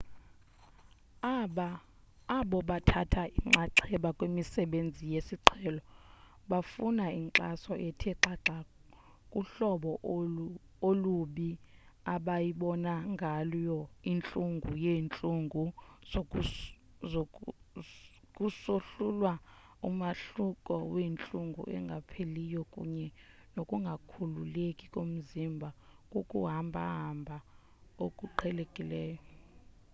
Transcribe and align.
abo 2.39 2.59
bathatha 2.69 3.23
inxaxheba 3.39 4.09
kwimisebenzi 4.17 5.03
yesiqhelo 5.13 5.81
bafuna 6.49 7.05
inkxaso 7.21 7.73
ethe 7.87 8.11
xhaxha 8.23 8.57
kuhlobo 9.31 9.91
olubi 10.89 11.49
abayibona 12.13 12.93
ngayo 13.13 13.79
intlungu 14.11 14.71
yeentlungu 14.83 15.63
kusohlulwa 18.35 19.33
umahluko 19.87 20.73
wentlungu 20.93 21.61
engapheliyo 21.75 22.61
kunye 22.73 23.05
nokungakhululeki 23.55 24.85
komzimba 24.95 25.69
kukuhamba 26.11 26.81
hamba 26.99 27.37
okuqhelekileyo 28.03 29.19